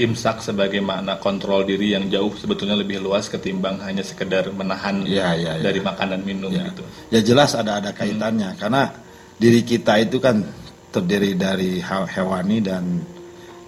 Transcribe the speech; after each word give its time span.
imsak 0.00 0.40
sebagai 0.40 0.80
makna 0.80 1.20
kontrol 1.20 1.62
diri 1.62 1.92
yang 1.92 2.08
jauh 2.08 2.32
sebetulnya 2.32 2.74
lebih 2.74 2.98
luas 2.98 3.28
ketimbang 3.28 3.76
hanya 3.84 4.00
sekedar 4.00 4.48
menahan 4.50 5.04
Ya, 5.04 5.36
ya, 5.36 5.60
ya. 5.60 5.62
dari 5.62 5.78
makanan 5.78 6.24
minum 6.24 6.48
Ya. 6.48 6.64
gitu. 6.72 6.82
Ya 7.12 7.20
jelas 7.20 7.52
ada 7.52 7.78
ada 7.78 7.92
kaitannya 7.92 8.56
karena 8.56 8.88
diri 9.36 9.60
kita 9.60 10.00
itu 10.00 10.16
kan 10.16 10.40
terdiri 10.88 11.36
dari 11.36 11.78
he- 11.78 12.08
hewani 12.10 12.58
dan 12.58 12.84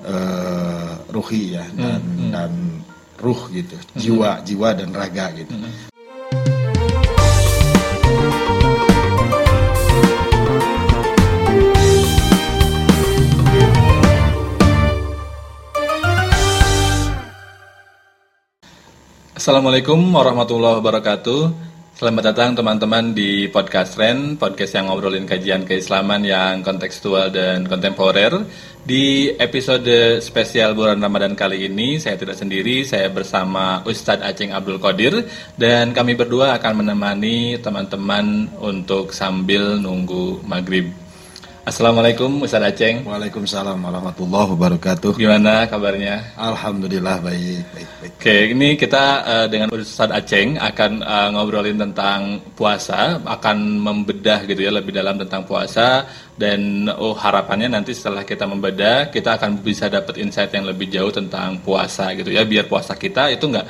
eh, 0.03 0.91
ruhi 1.13 1.55
ya 1.55 1.65
dan 1.77 2.03
dan 2.33 2.53
ruh 3.23 3.47
gitu, 3.55 3.79
jiwa 3.95 4.43
jiwa 4.43 4.75
dan 4.75 4.91
raga 4.91 5.31
gitu. 5.31 5.55
Assalamualaikum 19.43 19.99
warahmatullahi 20.15 20.79
wabarakatuh. 20.79 21.41
Selamat 21.99 22.31
datang 22.31 22.55
teman-teman 22.55 23.11
di 23.11 23.51
podcast 23.51 23.99
Ren, 23.99 24.39
podcast 24.39 24.71
yang 24.79 24.87
ngobrolin 24.87 25.27
kajian 25.27 25.67
keislaman 25.67 26.23
yang 26.23 26.63
kontekstual 26.63 27.27
dan 27.35 27.67
kontemporer. 27.67 28.47
Di 28.87 29.35
episode 29.35 30.23
spesial 30.23 30.79
bulan 30.79 31.03
Ramadan 31.03 31.35
kali 31.35 31.67
ini, 31.67 31.99
saya 31.99 32.15
tidak 32.15 32.39
sendiri, 32.39 32.87
saya 32.87 33.11
bersama 33.11 33.83
Ustadz 33.83 34.23
Aceng 34.23 34.55
Abdul 34.55 34.79
Qadir 34.79 35.27
dan 35.59 35.91
kami 35.91 36.15
berdua 36.15 36.55
akan 36.55 36.87
menemani 36.87 37.59
teman-teman 37.59 38.47
untuk 38.63 39.11
sambil 39.11 39.75
nunggu 39.75 40.39
maghrib. 40.47 41.02
Assalamualaikum 41.63 42.43
Ustadz 42.43 42.75
Aceng, 42.75 43.07
Waalaikumsalam 43.07 43.79
warahmatullahi 43.79 44.51
wabarakatuh. 44.51 45.15
gimana 45.15 45.63
kabarnya? 45.71 46.35
Alhamdulillah 46.35 47.23
baik 47.23 47.63
baik 47.71 47.89
baik. 48.03 48.13
Oke, 48.19 48.37
ini 48.51 48.75
kita 48.75 49.23
eh, 49.23 49.47
dengan 49.47 49.71
Ustadz 49.71 50.11
Aceng 50.11 50.59
akan 50.59 51.07
eh, 51.07 51.29
ngobrolin 51.31 51.79
tentang 51.79 52.43
puasa, 52.59 53.23
akan 53.23 53.79
membedah 53.79 54.43
gitu 54.51 54.59
ya 54.59 54.75
lebih 54.75 54.91
dalam 54.91 55.15
tentang 55.23 55.47
puasa 55.47 56.03
dan 56.35 56.91
oh 56.99 57.15
harapannya 57.15 57.71
nanti 57.71 57.95
setelah 57.95 58.27
kita 58.27 58.43
membedah 58.43 59.15
kita 59.15 59.39
akan 59.39 59.63
bisa 59.63 59.87
dapat 59.87 60.19
insight 60.19 60.51
yang 60.51 60.67
lebih 60.67 60.91
jauh 60.91 61.15
tentang 61.15 61.63
puasa 61.63 62.11
gitu 62.19 62.35
ya 62.35 62.43
biar 62.43 62.67
puasa 62.67 62.99
kita 62.99 63.31
itu 63.31 63.47
nggak 63.47 63.67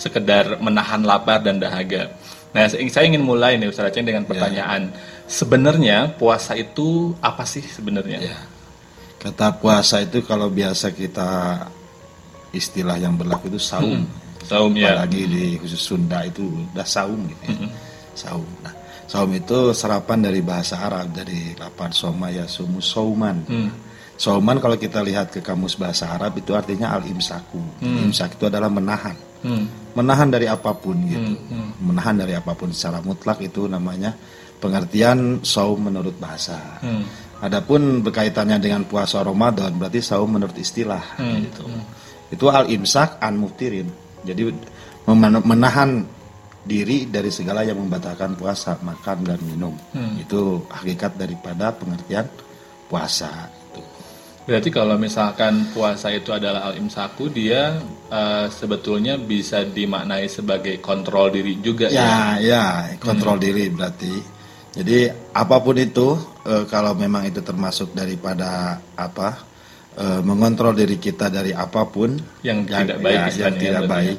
sekedar 0.00 0.64
menahan 0.64 1.04
lapar 1.04 1.44
dan 1.44 1.60
dahaga. 1.60 2.08
Nah, 2.54 2.70
saya 2.70 3.04
ingin 3.10 3.20
mulai 3.20 3.58
nih 3.58 3.66
Ustadz 3.66 3.90
Aceng 3.90 4.06
dengan 4.06 4.24
pertanyaan. 4.24 4.94
Sebenarnya 5.24 6.12
puasa 6.20 6.52
itu 6.54 7.16
apa 7.24 7.48
sih 7.48 7.64
sebenarnya? 7.64 8.20
Ya. 8.20 8.38
Kata 9.20 9.56
puasa 9.56 10.04
itu 10.04 10.20
kalau 10.20 10.52
biasa 10.52 10.92
kita 10.92 11.64
istilah 12.52 13.00
yang 13.00 13.16
berlaku 13.16 13.48
itu 13.48 13.60
saum. 13.60 14.04
Saum 14.44 14.76
ya. 14.76 14.92
Apalagi 14.92 15.24
di 15.24 15.44
khusus 15.56 15.80
Sunda 15.80 16.20
itu 16.28 16.44
udah 16.44 16.84
saum 16.84 17.24
gitu 17.24 17.42
ya. 17.48 17.56
Saum. 18.12 18.44
Nah, 18.60 18.74
saum 19.08 19.32
itu 19.32 19.72
serapan 19.72 20.28
dari 20.28 20.44
bahasa 20.44 20.76
Arab 20.76 21.16
dari 21.16 21.56
lapan 21.56 21.90
soma 21.90 22.28
ya 22.28 22.44
sumu 22.44 22.84
sauman. 22.84 23.48
Sauman 24.14 24.62
kalau 24.62 24.78
kita 24.78 25.02
lihat 25.02 25.34
ke 25.34 25.42
kamus 25.42 25.74
bahasa 25.74 26.06
Arab 26.06 26.38
itu 26.38 26.54
artinya 26.54 26.94
al 26.94 27.02
imsaku. 27.02 27.58
Imsak 27.82 28.38
itu 28.38 28.46
adalah 28.46 28.68
menahan. 28.70 29.16
Hmm. 29.44 29.66
Menahan 29.96 30.28
dari 30.30 30.46
apa 30.46 30.70
pun 30.76 31.00
gitu. 31.08 31.34
Menahan 31.80 32.20
dari 32.20 32.36
apa 32.36 32.52
pun 32.52 32.70
secara 32.70 33.00
mutlak 33.00 33.42
itu 33.42 33.66
namanya 33.66 34.12
pengertian 34.64 35.44
saum 35.44 35.84
menurut 35.84 36.16
bahasa. 36.16 36.80
Hmm. 36.80 37.04
Adapun 37.44 38.00
berkaitannya 38.00 38.56
dengan 38.56 38.88
puasa 38.88 39.20
Ramadan 39.20 39.76
berarti 39.76 40.00
saum 40.00 40.32
menurut 40.32 40.56
istilah 40.56 41.20
gitu. 41.20 41.68
Itu 42.32 42.48
al 42.48 42.72
imsak 42.72 43.20
an 43.20 43.36
muftirin. 43.36 43.92
Jadi 44.24 44.48
menahan 45.44 46.08
diri 46.64 47.04
dari 47.04 47.28
segala 47.28 47.60
yang 47.60 47.76
membatalkan 47.76 48.32
puasa, 48.40 48.80
makan 48.80 49.28
dan 49.28 49.40
minum. 49.44 49.76
Itu 50.16 50.64
hakikat 50.72 51.20
daripada 51.20 51.76
pengertian 51.76 52.24
puasa 52.88 53.52
itu. 53.68 53.84
Berarti 54.48 54.68
kalau 54.72 54.96
misalkan 54.96 55.68
puasa 55.72 56.08
itu 56.12 56.32
adalah 56.32 56.72
al-imsaku, 56.72 57.28
dia 57.28 57.76
eh, 58.08 58.46
sebetulnya 58.48 59.20
bisa 59.20 59.64
dimaknai 59.68 60.28
sebagai 60.32 60.80
kontrol 60.80 61.28
diri 61.28 61.60
juga 61.60 61.92
ya. 61.92 62.40
Ya, 62.40 62.40
ya, 62.40 62.64
kontrol 62.96 63.36
diri 63.36 63.68
berarti. 63.68 64.32
Jadi 64.74 65.06
apa 65.30 65.56
pun 65.62 65.76
itu 65.78 66.18
eh, 66.42 66.64
kalau 66.66 66.98
memang 66.98 67.22
itu 67.30 67.38
termasuk 67.38 67.94
daripada 67.94 68.82
apa 68.98 69.38
eh, 69.94 70.20
mengontrol 70.26 70.74
diri 70.74 70.98
kita 70.98 71.30
dari 71.30 71.54
apa 71.54 71.86
pun 71.86 72.18
Yang 72.42 72.74
tidak 72.74 72.98
baik 72.98 73.18
ya, 73.18 73.46
yang 73.46 73.54
tidak 73.54 73.84
baik 73.86 74.18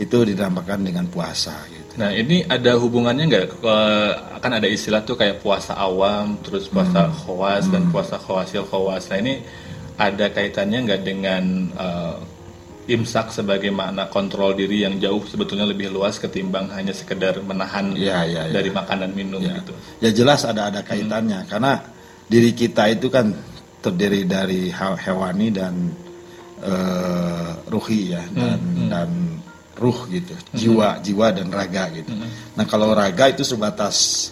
itu 0.00 0.16
dinamakan 0.24 0.80
dengan 0.88 1.04
puasa 1.06 1.52
gitu. 1.68 2.00
Nah 2.00 2.10
ini 2.10 2.40
ada 2.48 2.80
hubungannya 2.80 3.28
nggak? 3.28 3.46
Kan 4.40 4.52
ada 4.56 4.64
istilah 4.64 5.04
tuh 5.04 5.14
kayak 5.14 5.44
puasa 5.44 5.76
awam, 5.76 6.40
terus 6.40 6.66
puasa 6.66 7.06
Hmm. 7.06 7.14
khawas 7.22 7.68
dan 7.68 7.92
puasa 7.92 8.16
khawasil 8.16 8.64
khawas. 8.66 9.06
Nah 9.12 9.18
ini 9.20 9.34
ada 10.00 10.32
kaitannya 10.32 10.78
nggak 10.88 11.02
dengan 11.04 11.44
eh, 11.76 12.14
imsak 12.82 13.30
sebagai 13.30 13.70
makna 13.70 14.10
kontrol 14.10 14.52
diri 14.52 14.82
yang 14.82 14.98
jauh 14.98 15.22
sebetulnya 15.22 15.62
lebih 15.62 15.86
luas 15.88 16.18
ketimbang 16.18 16.66
hanya 16.74 16.90
sekedar 16.90 17.38
menahan 17.38 17.94
Ya, 17.94 18.26
ya, 18.26 18.50
ya. 18.50 18.58
dari 18.58 18.74
makanan 18.74 19.14
minum 19.14 19.38
Ya. 19.38 19.54
gitu. 19.62 19.72
Ya 20.02 20.10
jelas 20.10 20.42
ada 20.42 20.66
ada 20.66 20.82
kaitannya 20.82 21.46
karena 21.46 21.78
diri 22.26 22.50
kita 22.50 22.90
itu 22.90 23.06
kan 23.06 23.30
terdiri 23.78 24.26
dari 24.26 24.66
he- 24.68 24.98
hewani 24.98 25.48
dan 25.50 25.74
eh, 26.62 27.50
ruhi 27.70 28.14
ya 28.14 28.22
dan 28.30 28.58
dan 28.90 29.10
ruh 29.78 30.06
gitu, 30.06 30.34
jiwa 30.54 30.98
jiwa 31.02 31.34
dan 31.34 31.50
raga 31.50 31.90
gitu. 31.90 32.10
Nah 32.54 32.64
kalau 32.66 32.94
raga 32.94 33.30
itu 33.30 33.42
sebatas 33.42 34.30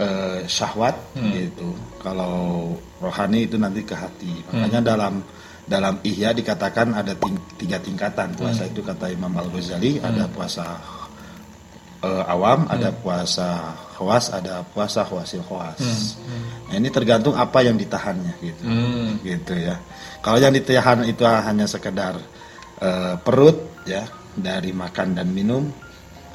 eh, 0.00 0.44
syahwat 0.44 0.96
gitu. 1.32 1.72
Kalau 2.00 2.72
rohani 3.00 3.48
itu 3.48 3.56
nanti 3.56 3.80
ke 3.80 3.96
hati. 3.96 4.32
Makanya 4.52 4.80
dalam 4.84 5.24
dalam 5.64 5.96
ihya 6.04 6.36
dikatakan 6.36 6.92
ada 6.92 7.16
ting- 7.16 7.40
tiga 7.56 7.80
tingkatan 7.80 8.36
puasa 8.36 8.68
itu 8.68 8.84
kata 8.84 9.08
Imam 9.08 9.32
Al 9.32 9.48
Ghazali 9.48 9.96
ada 9.96 10.28
puasa 10.28 10.76
eh, 12.04 12.24
awam, 12.28 12.68
ada 12.68 12.92
puasa 12.92 13.72
khawas, 13.96 14.28
ada 14.34 14.60
puasa 14.60 15.06
khawasil 15.06 15.40
khawas. 15.46 15.80
Nah, 16.68 16.74
ini 16.76 16.92
tergantung 16.92 17.32
apa 17.32 17.64
yang 17.64 17.78
ditahannya 17.78 18.34
gitu. 18.44 18.62
Hmm. 18.66 19.22
Gitu 19.24 19.54
ya. 19.56 19.80
Kalau 20.20 20.36
yang 20.36 20.52
ditahan 20.52 21.06
itu 21.08 21.24
hanya 21.24 21.64
sekedar 21.64 22.20
eh, 22.82 23.14
perut 23.24 23.56
ya 23.88 24.04
dari 24.36 24.74
makan 24.74 25.16
dan 25.16 25.32
minum, 25.32 25.70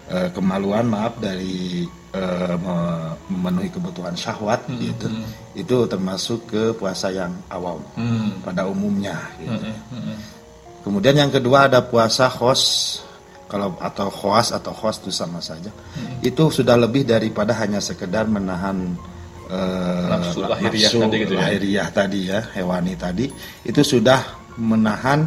eh, 0.09 0.33
kemaluan 0.33 0.89
maaf 0.89 1.21
dari 1.21 1.85
eh, 2.11 2.55
me- 2.57 3.13
memenuhi 3.29 3.69
kebutuhan 3.69 4.13
syahwat 4.13 4.65
gitu. 4.81 5.07
Itu 5.53 5.85
termasuk 5.85 6.49
ke 6.49 6.63
puasa 6.73 7.09
yang 7.09 7.33
awam 7.47 7.81
Hmm. 7.93 8.41
pada 8.41 8.65
umumnya 8.65 9.17
gitu. 9.37 9.53
Hmm, 9.53 9.77
hmm, 9.93 10.17
Kemudian 10.79 11.15
yang 11.17 11.29
kedua 11.29 11.67
ada 11.69 11.83
puasa 11.83 12.25
khos 12.25 12.63
kalau 13.45 13.75
atau 13.77 14.09
khos 14.09 14.49
atau 14.49 14.71
khos 14.71 15.01
itu 15.01 15.11
sama 15.11 15.37
saja. 15.37 15.69
Itu 16.21 16.49
sudah 16.49 16.77
lebih 16.77 17.03
daripada 17.03 17.53
hanya 17.57 17.77
sekedar 17.77 18.25
menahan 18.25 18.97
eh, 19.49 20.05
Nafsu 20.09 20.45
lahiriah 20.45 20.89
nafsu 20.89 20.99
tadi 21.03 21.17
gitu 21.19 21.33
ya. 21.33 21.39
lahiriah 21.41 21.87
tadi 21.89 22.19
ya, 22.25 22.39
hewani 22.53 22.93
tadi. 22.93 23.25
Itu 23.61 23.81
sudah 23.81 24.21
menahan 24.57 25.25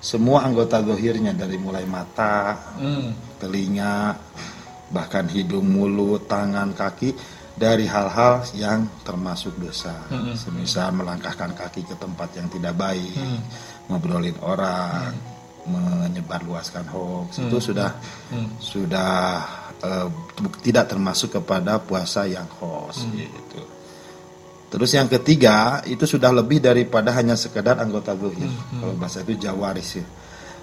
semua 0.00 0.42
anggota 0.42 0.80
zohirnya 0.82 1.30
dari 1.30 1.54
mulai 1.54 1.86
mata, 1.86 2.58
Hmm. 2.78 3.14
telinga, 3.38 4.16
bahkan 4.90 5.26
hidung, 5.26 5.64
mulut, 5.64 6.26
tangan, 6.26 6.74
kaki 6.74 7.14
dari 7.54 7.84
hal-hal 7.84 8.42
yang 8.54 8.86
termasuk 9.00 9.54
dosa. 9.56 9.94
Semisal 10.34 10.90
melangkahkan 10.92 11.54
kaki 11.54 11.84
ke 11.84 11.94
tempat 11.94 12.34
yang 12.34 12.48
tidak 12.48 12.74
baik, 12.74 13.14
ngobrolin 13.86 14.34
orang, 14.40 15.14
menyebarluaskan 15.64 16.88
hoax 16.88 17.38
itu 17.38 17.58
sudah 17.62 17.90
sudah 18.58 19.12
eh, 19.78 20.06
bu- 20.08 20.58
tidak 20.60 20.88
termasuk 20.88 21.32
kepada 21.32 21.78
puasa 21.78 22.24
yang 22.24 22.48
hoax 22.58 23.04
gitu. 23.12 23.62
Terus 24.70 24.90
yang 24.94 25.10
ketiga 25.10 25.82
itu 25.84 26.06
sudah 26.06 26.30
lebih 26.30 26.62
daripada 26.62 27.10
hanya 27.10 27.34
sekedar 27.34 27.74
anggota 27.76 28.14
zuhir. 28.14 28.46
Kalau 28.72 28.94
bahasa 28.94 29.18
itu 29.20 29.34
jawaris 29.36 29.98
ya. 29.98 30.06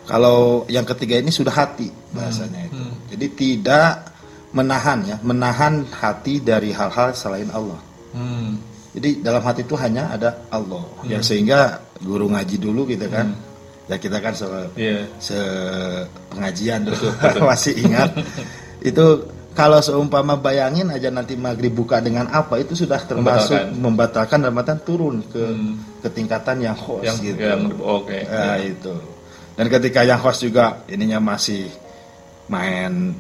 Kalau 0.08 0.64
yang 0.72 0.88
ketiga 0.88 1.20
ini 1.20 1.28
sudah 1.28 1.52
hati 1.52 1.92
bahasanya 2.16 2.72
itu. 2.72 2.80
Jadi 3.12 3.26
tidak 3.36 4.16
menahan 4.56 5.00
ya, 5.04 5.18
menahan 5.24 5.84
hati 5.92 6.40
dari 6.40 6.72
hal-hal 6.72 7.12
selain 7.12 7.50
Allah. 7.52 7.80
Hmm. 8.16 8.58
Jadi 8.98 9.22
dalam 9.22 9.44
hati 9.44 9.62
itu 9.62 9.76
hanya 9.78 10.10
ada 10.10 10.48
Allah. 10.50 10.82
Yang 11.06 11.24
sehingga 11.34 11.84
guru 12.02 12.32
ngaji 12.32 12.56
dulu 12.58 12.88
gitu 12.90 13.06
kan. 13.12 13.36
Ya 13.88 13.96
kita 13.96 14.20
kan 14.20 14.36
se, 14.36 14.48
Iya. 14.76 15.08
se 15.22 15.40
pengajian 16.34 16.88
dulu 16.88 17.08
masih 17.50 17.78
ingat. 17.78 18.12
itu 18.82 19.06
kalau 19.58 19.82
seumpama 19.82 20.38
bayangin 20.38 20.86
aja 20.94 21.10
nanti 21.10 21.34
maghrib 21.34 21.74
buka 21.74 21.98
dengan 21.98 22.30
apa 22.30 22.62
itu 22.62 22.78
sudah 22.78 23.02
termasuk 23.02 23.58
membatalkan, 23.74 24.46
membatalkan 24.46 24.54
artian 24.54 24.80
turun 24.86 25.16
ke 25.26 25.42
hmm. 25.42 26.02
ketingkatan 26.06 26.58
yang 26.62 26.78
host 26.78 27.06
yang, 27.06 27.18
gitu. 27.22 27.42
Yang, 27.42 27.62
Oke. 27.82 28.22
Okay. 28.22 28.22
Nah, 28.30 28.58
ya. 28.58 28.70
itu. 28.70 28.96
Dan 29.58 29.66
ketika 29.74 30.06
yang 30.06 30.22
host 30.22 30.46
juga 30.46 30.86
ininya 30.86 31.18
masih 31.18 31.66
main 32.54 33.18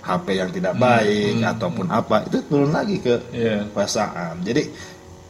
HP 0.00 0.26
yang 0.36 0.50
tidak 0.50 0.74
hmm. 0.76 0.82
baik 0.82 1.34
hmm. 1.40 1.52
ataupun 1.56 1.86
apa 1.92 2.16
itu 2.26 2.38
turun 2.48 2.72
lagi 2.72 2.96
ke 3.00 3.14
yeah. 3.32 3.64
puasaan. 3.70 4.40
Jadi 4.40 4.62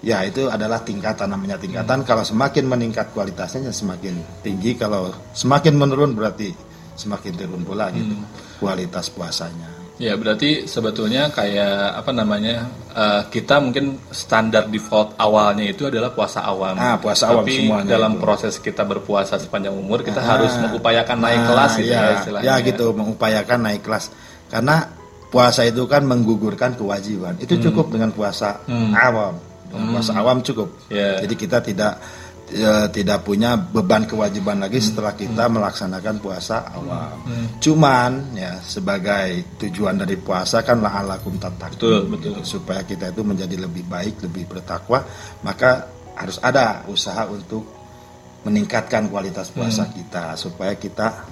ya 0.00 0.24
itu 0.24 0.46
adalah 0.46 0.80
tingkatan 0.80 1.28
namanya 1.30 1.58
tingkatan. 1.58 2.02
Hmm. 2.02 2.06
Kalau 2.06 2.22
semakin 2.22 2.64
meningkat 2.70 3.10
kualitasnya 3.10 3.74
semakin 3.74 4.16
tinggi. 4.46 4.78
Kalau 4.78 5.10
semakin 5.34 5.74
menurun 5.74 6.14
berarti 6.14 6.54
semakin 6.94 7.32
turun 7.34 7.62
pula 7.66 7.90
gitu 7.90 8.14
hmm. 8.14 8.60
kualitas 8.62 9.10
puasanya. 9.10 9.80
Ya 10.00 10.16
berarti 10.16 10.64
sebetulnya 10.64 11.28
kayak 11.28 12.00
apa 12.00 12.08
namanya 12.16 12.72
uh, 12.96 13.28
kita 13.28 13.60
mungkin 13.60 14.00
standar 14.08 14.64
default 14.72 15.12
awalnya 15.20 15.68
itu 15.68 15.84
adalah 15.92 16.08
puasa 16.16 16.40
awam. 16.40 16.72
Ah 16.80 16.96
puasa 16.96 17.28
awam 17.28 17.44
Tapi 17.44 17.68
semuanya. 17.68 18.00
dalam 18.00 18.16
itu. 18.16 18.24
proses 18.24 18.56
kita 18.56 18.80
berpuasa 18.88 19.36
sepanjang 19.36 19.76
umur 19.76 20.00
kita 20.00 20.24
ah, 20.24 20.40
harus 20.40 20.56
mengupayakan 20.56 21.20
naik 21.20 21.40
ah, 21.44 21.48
kelas 21.52 21.72
gitu 21.76 21.92
ya, 21.92 22.00
ya 22.00 22.12
istilahnya. 22.16 22.48
Ya 22.48 22.54
gitu 22.64 22.86
mengupayakan 22.96 23.58
naik 23.60 23.84
kelas 23.84 24.08
karena 24.50 25.00
puasa 25.30 25.62
itu 25.62 25.86
kan 25.86 26.02
menggugurkan 26.04 26.74
kewajiban. 26.74 27.38
Itu 27.38 27.56
hmm. 27.56 27.64
cukup 27.70 27.86
dengan 27.94 28.10
puasa 28.10 28.60
hmm. 28.66 28.92
awam. 28.92 29.34
hmm. 29.70 29.90
puasa 29.94 30.12
awam 30.18 30.42
cukup. 30.42 30.68
Yeah. 30.90 31.22
Jadi 31.22 31.34
kita 31.38 31.62
tidak 31.62 32.02
ya, 32.50 32.90
tidak 32.90 33.22
punya 33.22 33.54
beban 33.54 34.10
kewajiban 34.10 34.58
lagi 34.58 34.82
hmm. 34.82 34.86
setelah 34.90 35.14
kita 35.14 35.46
hmm. 35.46 35.52
melaksanakan 35.54 36.16
puasa 36.18 36.66
awal. 36.74 37.14
Hmm. 37.22 37.46
Cuman 37.62 38.34
ya 38.34 38.58
sebagai 38.58 39.56
tujuan 39.62 40.02
dari 40.02 40.18
puasa 40.18 40.66
kan 40.66 40.82
la'alakum 40.82 41.38
tatak. 41.38 41.78
Betul, 41.78 42.10
betul. 42.10 42.42
Supaya 42.42 42.82
kita 42.82 43.14
itu 43.14 43.22
menjadi 43.22 43.54
lebih 43.54 43.86
baik, 43.86 44.26
lebih 44.26 44.50
bertakwa, 44.50 45.06
maka 45.46 45.86
harus 46.18 46.42
ada 46.42 46.84
usaha 46.90 47.24
untuk 47.30 47.64
meningkatkan 48.42 49.06
kualitas 49.12 49.52
puasa 49.54 49.86
hmm. 49.86 49.92
kita 49.94 50.24
supaya 50.34 50.74
kita 50.74 51.28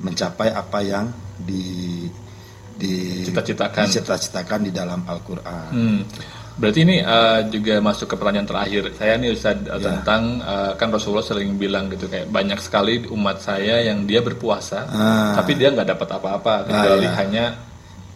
mencapai 0.00 0.54
apa 0.54 0.78
yang 0.80 1.10
di 1.36 2.06
di 2.76 3.24
cita-citakan 3.24 3.88
cita-citakan 3.88 4.60
di 4.68 4.72
dalam 4.72 5.00
Al-Qur'an. 5.08 5.72
Hmm. 5.72 6.00
Berarti 6.56 6.88
ini 6.88 7.04
uh, 7.04 7.44
juga 7.52 7.84
masuk 7.84 8.08
ke 8.08 8.16
pertanyaan 8.16 8.48
terakhir 8.48 8.88
saya 8.96 9.20
nih 9.20 9.36
Ustaz 9.36 9.60
yeah. 9.60 9.76
tentang 9.76 10.40
uh, 10.40 10.72
kan 10.72 10.88
Rasulullah 10.88 11.20
sering 11.20 11.60
bilang 11.60 11.92
gitu 11.92 12.08
kayak 12.08 12.32
banyak 12.32 12.56
sekali 12.64 13.04
umat 13.12 13.44
saya 13.44 13.84
yang 13.84 14.08
dia 14.08 14.24
berpuasa 14.24 14.88
ah. 14.88 15.36
tapi 15.36 15.52
dia 15.52 15.68
nggak 15.68 15.84
dapat 15.92 16.08
apa-apa 16.16 16.52
ah, 16.56 16.60
kecuali 16.64 17.04
ah, 17.04 17.12
yeah. 17.12 17.14
hanya 17.20 17.44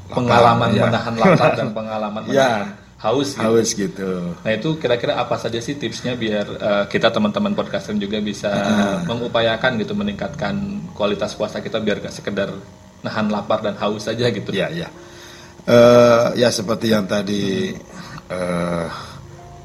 pengalaman 0.09 0.73
ya. 0.73 0.89
menahan 0.89 1.15
lapar 1.21 1.53
dan 1.53 1.69
pengalaman 1.77 2.23
ya. 2.33 2.33
menahan 2.33 2.67
haus 3.01 3.29
gitu. 3.33 3.45
Haus 3.45 3.69
gitu. 3.73 4.11
Nah 4.45 4.53
itu 4.53 4.69
kira-kira 4.77 5.17
apa 5.17 5.37
saja 5.41 5.57
sih 5.61 5.77
tipsnya 5.77 6.17
biar 6.17 6.47
uh, 6.61 6.85
kita 6.89 7.09
teman-teman 7.09 7.57
podcaster 7.57 7.97
juga 7.97 8.21
bisa 8.21 8.49
uh. 8.53 8.97
mengupayakan 9.09 9.81
gitu 9.81 9.97
meningkatkan 9.97 10.85
kualitas 10.93 11.33
puasa 11.33 11.65
kita 11.65 11.81
biar 11.81 12.01
gak 12.01 12.13
sekedar 12.13 12.53
nahan 13.05 13.33
lapar 13.33 13.65
dan 13.65 13.77
haus 13.81 14.07
saja 14.07 14.29
gitu. 14.29 14.51
Ya 14.53 14.69
ya. 14.73 14.89
Uh, 15.69 16.33
ya 16.35 16.49
seperti 16.49 16.91
yang 16.91 17.05
tadi 17.05 17.77
uh, 18.33 18.89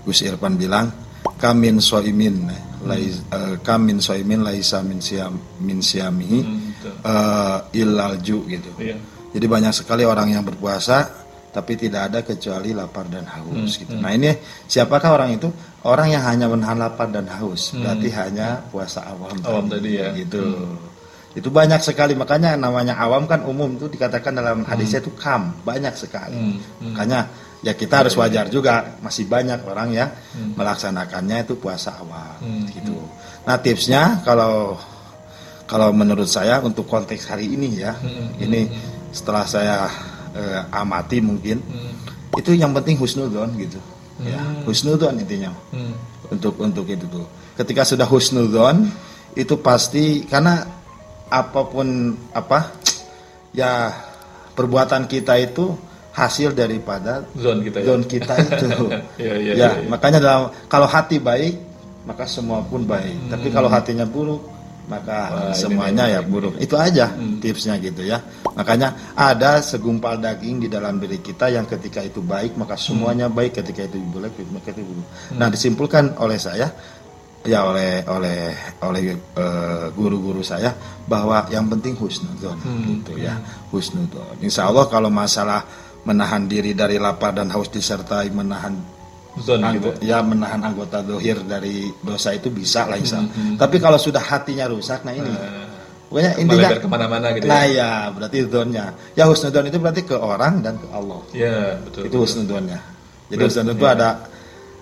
Gus 0.04 0.22
Irfan 0.22 0.60
bilang 0.60 0.92
kamin 1.40 1.80
soimin 1.82 2.52
uh, 2.86 3.56
kamin 3.64 3.98
soimin 3.98 4.46
laisa 4.46 4.84
min 4.86 5.02
siam 5.02 5.40
min 5.64 5.80
siamihi 5.82 6.40
hmm, 6.44 6.70
uh, 7.02 7.60
ilal 7.74 8.20
ju 8.22 8.44
gitu. 8.46 8.70
Iya. 8.78 8.98
Jadi 9.36 9.46
banyak 9.52 9.74
sekali 9.76 10.08
orang 10.08 10.32
yang 10.32 10.44
berpuasa 10.48 11.26
tapi 11.56 11.80
tidak 11.80 12.12
ada 12.12 12.20
kecuali 12.20 12.76
lapar 12.76 13.08
dan 13.08 13.24
haus 13.32 13.80
hmm, 13.80 13.82
gitu. 13.88 13.94
Hmm. 13.96 14.04
Nah 14.04 14.12
ini 14.12 14.36
siapakah 14.68 15.16
orang 15.16 15.40
itu? 15.40 15.48
Orang 15.88 16.12
yang 16.12 16.28
hanya 16.28 16.52
menahan 16.52 16.76
lapar 16.76 17.08
dan 17.08 17.32
haus, 17.32 17.72
hmm. 17.72 17.80
berarti 17.80 18.10
hanya 18.12 18.60
puasa 18.68 19.08
awam. 19.08 19.40
Awam 19.40 19.72
tadi, 19.72 19.96
tadi 19.96 20.02
ya. 20.04 20.10
Gitu. 20.12 20.44
Hmm. 20.44 20.95
Itu 21.36 21.52
banyak 21.52 21.84
sekali 21.84 22.16
makanya 22.16 22.56
namanya 22.56 22.96
awam 22.96 23.28
kan 23.28 23.44
umum 23.44 23.76
itu 23.76 23.92
dikatakan 23.92 24.32
dalam 24.40 24.64
hadisnya 24.64 25.04
hmm. 25.04 25.08
itu 25.08 25.12
kam 25.20 25.52
banyak 25.68 25.94
sekali. 25.94 26.36
Hmm. 26.36 26.58
Hmm. 26.80 26.96
Makanya 26.96 27.20
ya 27.60 27.76
kita 27.76 28.08
harus 28.08 28.16
wajar 28.16 28.48
juga 28.48 28.96
masih 29.04 29.28
banyak 29.28 29.60
orang 29.68 29.90
yang 29.92 30.10
hmm. 30.10 30.56
melaksanakannya 30.56 31.44
itu 31.44 31.60
puasa 31.60 32.00
awal 32.00 32.40
hmm. 32.40 32.72
gitu. 32.72 32.96
Nah 33.44 33.60
tipsnya 33.60 34.24
kalau 34.24 34.80
kalau 35.66 35.90
menurut 35.92 36.30
saya 36.30 36.62
untuk 36.62 36.86
konteks 36.86 37.26
hari 37.30 37.52
ini 37.52 37.82
ya 37.82 37.94
hmm. 37.98 38.40
ini 38.42 38.70
setelah 39.10 39.44
saya 39.44 39.90
eh, 40.38 40.62
amati 40.72 41.20
mungkin 41.20 41.58
hmm. 41.60 42.38
itu 42.38 42.54
yang 42.54 42.72
penting 42.72 43.02
husnudon 43.02 43.50
gitu 43.58 43.82
hmm. 44.22 44.26
ya 44.30 44.42
husnudon 44.70 45.18
intinya 45.18 45.52
hmm. 45.74 45.94
untuk 46.32 46.54
untuk 46.62 46.86
itu 46.86 47.06
tuh 47.10 47.26
ketika 47.58 47.82
sudah 47.82 48.06
husnudon 48.06 48.88
itu 49.36 49.58
pasti 49.60 50.24
karena 50.30 50.64
apa 51.36 51.62
pun 51.68 52.16
apa 52.32 52.72
ya 53.52 53.92
perbuatan 54.56 55.12
kita 55.12 55.36
itu 55.44 55.76
hasil 56.16 56.56
daripada 56.56 57.28
zone 57.36 57.68
kita, 57.68 57.84
ya? 57.84 57.96
kita 58.08 58.34
itu. 58.56 58.88
ya, 59.20 59.36
ya, 59.36 59.36
ya, 59.36 59.54
ya, 59.60 59.70
makanya 59.92 60.20
dalam 60.24 60.48
kalau 60.72 60.88
hati 60.88 61.20
baik 61.20 61.60
maka 62.06 62.24
semua 62.30 62.62
pun 62.64 62.86
baik. 62.86 63.18
Hmm. 63.18 63.30
Tapi 63.34 63.48
kalau 63.52 63.68
hatinya 63.68 64.06
buruk 64.06 64.54
maka 64.86 65.50
Wah, 65.50 65.56
semuanya 65.58 66.06
ini, 66.06 66.14
ya 66.14 66.22
buruk. 66.22 66.54
Ini. 66.56 66.70
Itu 66.70 66.78
aja 66.78 67.10
hmm. 67.10 67.42
tipsnya 67.42 67.82
gitu 67.82 68.06
ya. 68.06 68.22
Makanya 68.54 69.18
ada 69.18 69.58
segumpal 69.60 70.22
daging 70.22 70.62
di 70.62 70.68
dalam 70.70 71.02
diri 71.02 71.18
kita 71.18 71.50
yang 71.50 71.66
ketika 71.66 72.06
itu 72.06 72.22
baik 72.22 72.54
maka 72.54 72.78
semuanya 72.78 73.26
hmm. 73.26 73.36
baik, 73.36 73.52
ketika 73.66 73.90
itu 73.90 73.98
jelek 74.14 74.38
maka 74.54 74.70
itu 74.72 74.86
buruk. 74.86 75.08
Hmm. 75.34 75.38
Nah, 75.42 75.48
disimpulkan 75.50 76.14
oleh 76.22 76.38
saya 76.38 76.70
ya 77.46 77.66
oleh 77.70 78.02
oleh 78.10 78.40
oleh 78.82 79.04
uh, 79.38 79.88
guru-guru 79.94 80.42
saya 80.42 80.74
bahwa 81.06 81.46
yang 81.54 81.70
penting 81.70 81.94
husnudon 81.96 82.58
hmm. 82.58 82.84
gitu 82.90 83.22
ya 83.22 83.38
husnudon. 83.70 84.42
Insya 84.42 84.68
Allah 84.68 84.90
kalau 84.90 85.14
masalah 85.14 85.62
menahan 86.06 86.46
diri 86.50 86.74
dari 86.74 86.98
lapar 86.98 87.34
dan 87.34 87.50
haus 87.54 87.70
disertai 87.70 88.30
menahan 88.34 88.96
Zon, 89.36 89.60
gitu. 89.76 89.92
ya 90.00 90.24
menahan 90.24 90.64
anggota 90.64 91.04
dohir 91.04 91.44
dari 91.44 91.92
dosa 92.00 92.32
itu 92.32 92.48
bisa 92.48 92.88
lah 92.88 92.96
insya 92.96 93.20
hmm, 93.20 93.36
hmm. 93.36 93.56
Tapi 93.60 93.84
kalau 93.84 94.00
sudah 94.00 94.24
hatinya 94.24 94.64
rusak, 94.72 95.04
nah 95.04 95.12
ini 95.12 95.28
uh, 95.28 95.68
pokoknya 96.08 96.32
intinya 96.40 96.70
ke 96.80 96.88
mana-mana 96.88 97.28
gitu. 97.36 97.44
Nah 97.44 97.68
ya, 97.68 97.76
ya 97.76 97.90
berarti 98.16 98.38
zonnya. 98.48 98.96
Ya 99.12 99.28
husnudon 99.28 99.68
itu 99.68 99.76
berarti 99.76 100.08
ke 100.08 100.16
orang 100.16 100.64
dan 100.64 100.80
ke 100.80 100.88
Allah. 100.88 101.20
Ya 101.36 101.76
betul. 101.84 102.08
Itu 102.08 102.18
husnudonnya. 102.24 102.80
Jadi 103.28 103.42
husnudon 103.44 103.76
itu 103.76 103.84
ya. 103.84 103.92
ada 104.00 104.10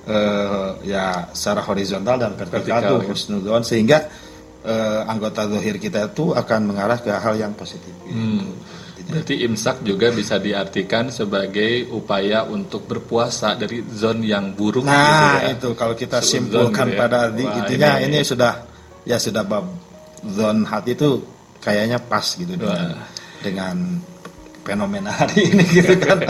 uh, 0.07 0.79
ya 0.83 1.31
secara 1.31 1.61
horizontal 1.63 2.15
dan 2.19 2.31
vertikal, 2.35 2.81
vertikal 2.81 3.15
itu 3.39 3.47
ya. 3.47 3.59
sehingga 3.63 3.97
uh, 4.63 5.01
anggota 5.07 5.47
dohir 5.47 5.77
kita 5.79 6.11
itu 6.11 6.31
akan 6.35 6.73
mengarah 6.73 6.99
ke 6.99 7.11
hal 7.11 7.35
yang 7.35 7.53
positif. 7.55 7.91
Gitu. 8.07 8.15
Hmm. 8.15 8.51
Berarti 9.03 9.43
imsak 9.43 9.83
juga 9.83 10.15
bisa 10.15 10.39
diartikan 10.39 11.11
sebagai 11.11 11.91
upaya 11.91 12.47
untuk 12.47 12.87
berpuasa 12.87 13.51
dari 13.59 13.83
zon 13.91 14.23
yang 14.23 14.55
buruk. 14.55 14.87
Nah 14.87 15.43
gitu 15.43 15.43
ya. 15.43 15.51
itu 15.59 15.69
kalau 15.75 15.95
kita 15.95 16.23
simpulkan 16.23 16.87
gitu 16.87 16.95
ya. 16.95 16.99
pada 17.03 17.19
Wah, 17.27 17.57
intinya 17.59 17.99
ini, 17.99 18.15
ini 18.15 18.19
sudah 18.23 18.63
ya 19.03 19.19
sudah 19.19 19.43
bab 19.43 19.67
zon 20.23 20.63
hati 20.63 20.95
itu 20.95 21.19
kayaknya 21.59 21.99
pas 21.99 22.23
gitu 22.23 22.55
dengan, 22.55 22.95
dengan 23.43 23.75
fenomena 24.63 25.11
hari 25.11 25.51
ini 25.51 25.63
gitu 25.83 25.99
kan. 25.99 26.23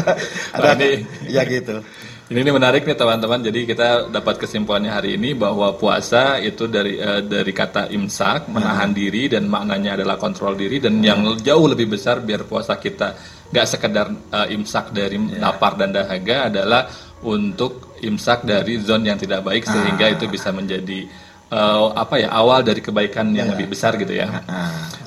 Ada 0.58 0.74
ini, 0.82 1.06
ya 1.30 1.46
gitu. 1.46 1.78
Ini, 2.24 2.40
ini 2.40 2.52
menarik 2.56 2.88
nih 2.88 2.96
teman-teman. 2.96 3.44
Jadi 3.44 3.68
kita 3.68 4.08
dapat 4.08 4.40
kesimpulannya 4.40 4.96
hari 4.96 5.20
ini 5.20 5.36
bahwa 5.36 5.76
puasa 5.76 6.40
itu 6.40 6.72
dari 6.72 6.96
uh, 6.96 7.20
dari 7.20 7.52
kata 7.52 7.92
imsak, 7.92 8.48
menahan 8.48 8.96
hmm. 8.96 8.98
diri 8.98 9.24
dan 9.28 9.52
maknanya 9.52 10.00
adalah 10.00 10.16
kontrol 10.16 10.56
diri 10.56 10.80
dan 10.80 11.00
hmm. 11.00 11.04
yang 11.04 11.20
jauh 11.44 11.68
lebih 11.68 11.92
besar 11.92 12.24
biar 12.24 12.48
puasa 12.48 12.80
kita 12.80 13.20
nggak 13.52 13.68
sekedar 13.68 14.08
uh, 14.32 14.48
imsak 14.50 14.96
dari 14.96 15.20
yeah. 15.20 15.44
lapar 15.44 15.76
dan 15.76 15.92
dahaga 15.92 16.48
adalah 16.48 16.88
untuk 17.28 18.00
imsak 18.00 18.48
dari 18.48 18.80
zon 18.80 19.04
yang 19.04 19.20
tidak 19.20 19.44
baik 19.44 19.64
sehingga 19.64 20.12
ah. 20.12 20.16
itu 20.16 20.26
bisa 20.28 20.52
menjadi 20.52 21.08
uh, 21.54 21.94
apa 21.94 22.18
ya 22.18 22.34
awal 22.34 22.66
dari 22.66 22.82
kebaikan 22.82 23.30
yang 23.38 23.48
ya. 23.48 23.52
lebih 23.54 23.70
besar 23.70 23.94
gitu 24.02 24.10
ya. 24.10 24.26
Nah, 24.26 24.42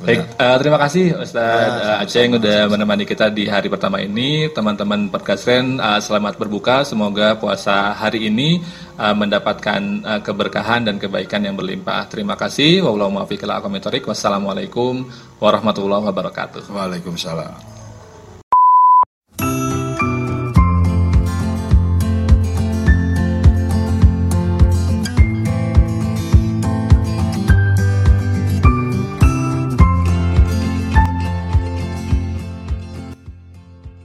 Baik, 0.07 0.39
uh, 0.39 0.57
terima 0.63 0.79
kasih 0.79 1.19
Ustaz 1.19 1.35
ya, 1.35 1.99
uh, 1.99 2.03
Aceh 2.07 2.23
yang 2.23 2.39
udah 2.39 2.71
menemani 2.71 3.03
kita 3.03 3.35
di 3.35 3.51
hari 3.51 3.67
pertama 3.67 3.99
ini. 3.99 4.47
Teman-teman 4.55 5.11
podcastren 5.11 5.83
uh, 5.83 5.99
selamat 5.99 6.39
berbuka. 6.39 6.87
Semoga 6.87 7.35
puasa 7.35 7.91
hari 7.99 8.31
ini 8.31 8.63
uh, 8.95 9.19
mendapatkan 9.19 9.83
uh, 10.07 10.23
keberkahan 10.23 10.87
dan 10.87 11.03
kebaikan 11.03 11.43
yang 11.43 11.59
berlimpah. 11.59 12.07
Terima 12.07 12.39
kasih. 12.39 12.87
Wassalamualaikum 12.87 15.11
warahmatullahi 15.43 16.07
wabarakatuh. 16.07 16.71
Waalaikumsalam. 16.71 17.76